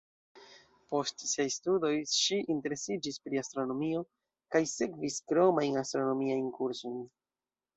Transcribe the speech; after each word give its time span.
Post 0.93 1.25
siaj 1.31 1.45
studoj, 1.55 1.91
ŝi 2.13 2.39
interesiĝis 2.55 3.21
pri 3.27 3.41
astronomio 3.43 4.01
kaj 4.57 4.63
sekvis 4.75 5.21
kromajn 5.33 5.79
astronomiajn 5.83 6.49
kursojn. 6.57 6.99